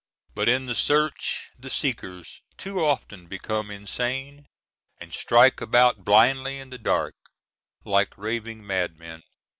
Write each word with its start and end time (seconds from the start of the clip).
But 0.33 0.49
in 0.49 0.65
the 0.65 0.73
search 0.73 1.51
the 1.59 1.69
seekers 1.69 2.41
too 2.57 2.83
often 2.83 3.27
become 3.27 3.69
insane, 3.69 4.47
and 4.97 5.13
strike 5.13 5.61
about 5.61 6.03
blindly 6.03 6.57
in 6.57 6.71
the 6.71 6.79
dark 6.79 7.13
like 7.83 8.17
raving 8.17 8.65
madmen. 8.65 9.21